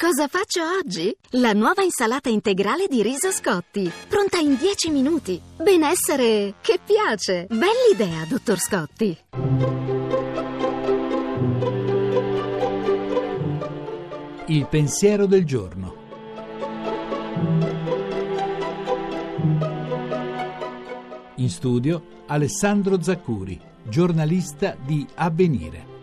Cosa 0.00 0.28
faccio 0.28 0.62
oggi? 0.78 1.14
La 1.32 1.52
nuova 1.52 1.82
insalata 1.82 2.30
integrale 2.30 2.86
di 2.88 3.02
riso 3.02 3.30
Scotti, 3.30 3.92
pronta 4.08 4.38
in 4.38 4.56
10 4.56 4.88
minuti. 4.88 5.38
Benessere 5.58 6.54
che 6.62 6.80
piace. 6.82 7.46
Bell'idea, 7.50 8.24
dottor 8.26 8.58
Scotti. 8.58 9.18
Il 14.46 14.66
pensiero 14.68 15.26
del 15.26 15.44
giorno. 15.44 15.94
In 21.36 21.50
studio 21.50 22.22
Alessandro 22.24 23.02
Zaccuri, 23.02 23.60
giornalista 23.82 24.74
di 24.82 25.06
Avvenire. 25.16 25.99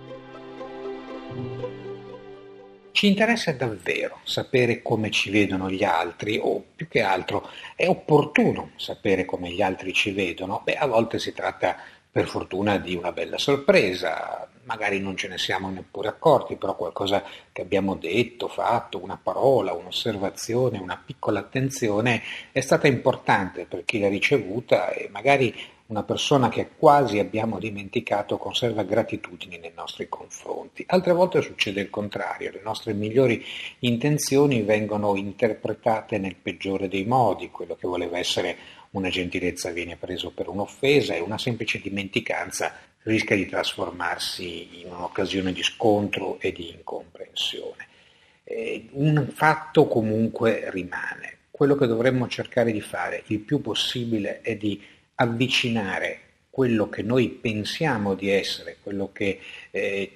Ci 2.98 3.05
interessa 3.05 3.52
davvero 3.52 4.21
sapere 4.23 4.82
come 4.82 5.11
ci 5.11 5.29
vedono 5.29 5.69
gli 5.69 5.83
altri 5.83 6.39
o 6.42 6.64
più 6.75 6.88
che 6.88 7.04
altro 7.04 7.47
è 7.75 7.88
opportuno 7.88 8.71
sapere 8.75 9.24
come 9.24 9.51
gli 9.51 9.61
altri 9.61 9.93
ci 9.93 10.10
vedono? 10.10 10.61
Beh, 10.64 10.74
a 10.74 10.88
volte 10.88 11.19
si 11.19 11.32
tratta 11.32 11.78
per 12.10 12.25
fortuna 12.25 12.79
di 12.79 12.96
una 12.96 13.11
bella 13.11 13.38
sorpresa, 13.38 14.50
magari 14.64 15.00
non 15.00 15.15
ce 15.15 15.28
ne 15.28 15.38
siamo 15.38 15.69
neppure 15.69 16.07
accorti, 16.07 16.55
però 16.55 16.75
qualcosa 16.75 17.24
che 17.52 17.61
abbiamo 17.61 17.93
detto, 17.93 18.47
fatto, 18.47 19.00
una 19.00 19.19
parola, 19.21 19.74
un'osservazione, 19.74 20.79
una 20.79 21.00
piccola 21.05 21.38
attenzione 21.38 22.24
è 22.52 22.61
stata 22.61 22.88
importante 22.88 23.66
per 23.66 23.86
chi 23.86 24.00
l'ha 24.00 24.10
ricevuta 24.10 24.89
e 24.89 25.07
magari 25.11 25.54
una 25.87 26.04
persona 26.04 26.50
che 26.50 26.69
quasi 26.75 27.18
abbiamo 27.19 27.59
dimenticato 27.59 28.37
conserva 28.37 28.83
gratitudini 28.83 29.57
nei 29.57 29.71
nostri 29.73 30.10
confronti. 30.10 30.83
Altre 30.87 31.13
volte 31.13 31.41
succede 31.41 31.79
il 31.79 31.89
contrario, 31.89 32.52
le 32.52 32.61
nostre 32.61 32.94
migliori 32.94 33.44
intenzioni 33.80 34.63
vengono 34.63 35.16
interpretate 35.16 36.17
nel 36.17 36.36
peggiore 36.36 36.89
dei 36.89 37.05
modi, 37.05 37.49
quello 37.49 37.75
che 37.75 37.88
voleva 37.88 38.17
essere 38.17 38.58
una 38.91 39.09
gentilezza 39.09 39.71
viene 39.71 39.95
preso 39.95 40.31
per 40.31 40.49
un'offesa 40.49 41.13
e 41.13 41.19
una 41.19 41.38
semplice 41.38 41.80
dimenticanza 41.80 42.73
rischia 43.03 43.35
di 43.38 43.45
trasformarsi 43.45 44.81
in 44.81 44.91
un'occasione 44.91 45.53
di 45.53 45.63
scontro 45.63 46.38
e 46.39 46.52
di 46.52 46.69
incomprensione. 46.71 47.88
Eh, 48.43 48.89
un 48.91 49.30
fatto 49.33 49.88
comunque 49.88 50.69
rimane. 50.71 51.35
Quello 51.49 51.75
che 51.75 51.88
dovremmo 51.88 52.27
cercare 52.27 52.71
di 52.71 52.81
fare 52.81 53.23
il 53.27 53.39
più 53.39 53.61
possibile 53.61 54.41
è 54.41 54.55
di 54.55 54.80
avvicinare 55.19 56.21
quello 56.57 56.89
che 56.89 57.03
noi 57.03 57.29
pensiamo 57.29 58.15
di 58.15 58.31
essere, 58.31 58.77
quello 58.81 59.11
che 59.13 59.39
eh, 59.69 60.11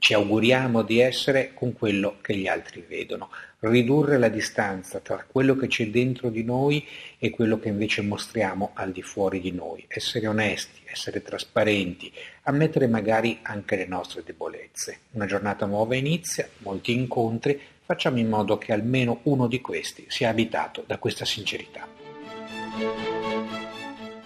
ci 0.00 0.14
auguriamo 0.14 0.82
di 0.82 0.98
essere 0.98 1.52
con 1.54 1.72
quello 1.74 2.16
che 2.20 2.34
gli 2.34 2.48
altri 2.48 2.84
vedono, 2.88 3.30
ridurre 3.60 4.18
la 4.18 4.28
distanza 4.28 4.98
tra 4.98 5.24
quello 5.30 5.54
che 5.54 5.68
c'è 5.68 5.86
dentro 5.86 6.28
di 6.28 6.42
noi 6.42 6.84
e 7.20 7.30
quello 7.30 7.60
che 7.60 7.68
invece 7.68 8.02
mostriamo 8.02 8.72
al 8.74 8.90
di 8.90 9.02
fuori 9.02 9.40
di 9.40 9.52
noi, 9.52 9.84
essere 9.86 10.26
onesti, 10.26 10.80
essere 10.90 11.22
trasparenti, 11.22 12.12
ammettere 12.42 12.88
magari 12.88 13.38
anche 13.42 13.76
le 13.76 13.86
nostre 13.86 14.24
debolezze. 14.24 15.02
Una 15.12 15.26
giornata 15.26 15.66
nuova 15.66 15.94
inizia, 15.94 16.48
molti 16.58 16.92
incontri, 16.92 17.60
facciamo 17.84 18.18
in 18.18 18.28
modo 18.28 18.58
che 18.58 18.72
almeno 18.72 19.20
uno 19.22 19.46
di 19.46 19.60
questi 19.60 20.04
sia 20.08 20.30
abitato 20.30 20.82
da 20.84 20.98
questa 20.98 21.24
sincerità. 21.24 23.09